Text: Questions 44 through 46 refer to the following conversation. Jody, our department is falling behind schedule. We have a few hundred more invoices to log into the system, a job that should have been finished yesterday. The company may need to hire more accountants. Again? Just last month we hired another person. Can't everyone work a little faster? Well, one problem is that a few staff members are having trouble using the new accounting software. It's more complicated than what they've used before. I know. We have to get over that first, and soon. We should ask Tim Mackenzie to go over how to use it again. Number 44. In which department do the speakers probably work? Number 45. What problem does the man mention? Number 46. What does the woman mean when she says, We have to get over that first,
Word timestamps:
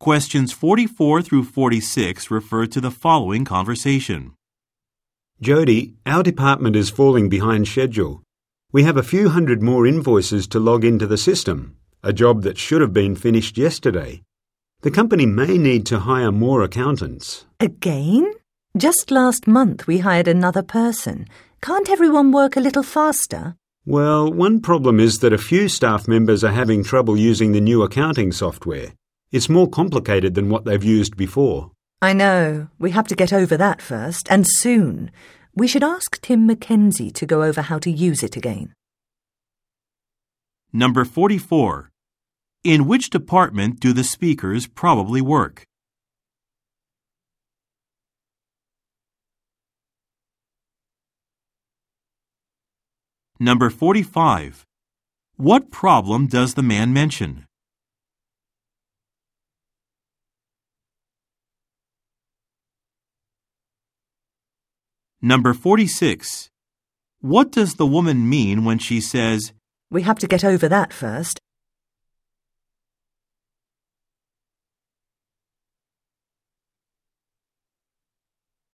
Questions 0.00 0.50
44 0.50 1.20
through 1.20 1.44
46 1.44 2.30
refer 2.30 2.64
to 2.64 2.80
the 2.80 2.90
following 2.90 3.44
conversation. 3.44 4.32
Jody, 5.42 5.92
our 6.06 6.22
department 6.22 6.74
is 6.74 6.88
falling 6.88 7.28
behind 7.28 7.68
schedule. 7.68 8.22
We 8.72 8.84
have 8.84 8.96
a 8.96 9.02
few 9.02 9.28
hundred 9.28 9.62
more 9.62 9.86
invoices 9.86 10.46
to 10.48 10.58
log 10.58 10.86
into 10.86 11.06
the 11.06 11.18
system, 11.18 11.76
a 12.02 12.14
job 12.14 12.44
that 12.44 12.56
should 12.56 12.80
have 12.80 12.94
been 12.94 13.14
finished 13.14 13.58
yesterday. 13.58 14.22
The 14.80 14.90
company 14.90 15.26
may 15.26 15.58
need 15.58 15.84
to 15.88 15.98
hire 15.98 16.32
more 16.32 16.62
accountants. 16.62 17.44
Again? 17.60 18.32
Just 18.78 19.10
last 19.10 19.46
month 19.46 19.86
we 19.86 19.98
hired 19.98 20.28
another 20.28 20.62
person. 20.62 21.28
Can't 21.60 21.90
everyone 21.90 22.32
work 22.32 22.56
a 22.56 22.60
little 22.60 22.82
faster? 22.82 23.54
Well, 23.84 24.32
one 24.32 24.60
problem 24.60 24.98
is 24.98 25.18
that 25.18 25.34
a 25.34 25.46
few 25.50 25.68
staff 25.68 26.08
members 26.08 26.42
are 26.42 26.52
having 26.52 26.84
trouble 26.84 27.18
using 27.18 27.52
the 27.52 27.60
new 27.60 27.82
accounting 27.82 28.32
software. 28.32 28.94
It's 29.32 29.48
more 29.48 29.68
complicated 29.68 30.34
than 30.34 30.48
what 30.48 30.64
they've 30.64 30.82
used 30.82 31.16
before. 31.16 31.70
I 32.02 32.12
know. 32.12 32.68
We 32.78 32.90
have 32.90 33.06
to 33.08 33.14
get 33.14 33.32
over 33.32 33.56
that 33.56 33.80
first, 33.80 34.26
and 34.28 34.44
soon. 34.48 35.12
We 35.54 35.68
should 35.68 35.84
ask 35.84 36.20
Tim 36.20 36.46
Mackenzie 36.46 37.10
to 37.12 37.26
go 37.26 37.42
over 37.42 37.62
how 37.62 37.78
to 37.78 37.90
use 37.90 38.22
it 38.22 38.36
again. 38.36 38.72
Number 40.72 41.04
44. 41.04 41.90
In 42.64 42.86
which 42.86 43.10
department 43.10 43.80
do 43.80 43.92
the 43.92 44.04
speakers 44.04 44.66
probably 44.66 45.20
work? 45.20 45.64
Number 53.38 53.70
45. 53.70 54.66
What 55.36 55.70
problem 55.70 56.26
does 56.26 56.54
the 56.54 56.62
man 56.62 56.92
mention? 56.92 57.46
Number 65.22 65.52
46. 65.52 66.48
What 67.20 67.52
does 67.52 67.74
the 67.74 67.84
woman 67.84 68.26
mean 68.26 68.64
when 68.64 68.78
she 68.78 69.02
says, 69.02 69.52
We 69.90 70.00
have 70.00 70.18
to 70.20 70.26
get 70.26 70.44
over 70.44 70.66
that 70.66 70.94
first, 70.94 71.38